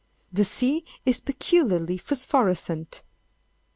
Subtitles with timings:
[0.33, 3.03] The sea is peculiarly phosphorescent.